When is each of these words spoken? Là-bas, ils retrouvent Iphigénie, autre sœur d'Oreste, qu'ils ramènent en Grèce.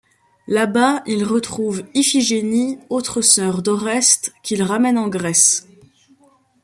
Là-bas, 0.47 1.03
ils 1.05 1.23
retrouvent 1.23 1.83
Iphigénie, 1.93 2.79
autre 2.89 3.21
sœur 3.21 3.61
d'Oreste, 3.61 4.33
qu'ils 4.41 4.63
ramènent 4.63 4.97
en 4.97 5.09
Grèce. 5.09 5.67